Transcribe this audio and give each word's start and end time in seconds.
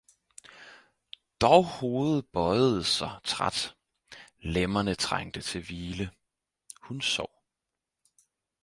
-dog 1.41 1.65
Hovedet 1.81 2.25
bøiede 2.33 2.83
sig 2.83 3.19
træt, 3.23 3.75
Lemmerne 4.39 4.95
trængte 4.95 5.41
til 5.41 5.61
Hvile,- 5.65 6.11
hun 6.81 7.01
sov. 7.01 7.43